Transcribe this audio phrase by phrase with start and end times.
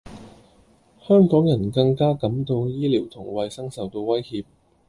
[1.03, 4.43] 香港人更加感到醫療同衛生受到威脅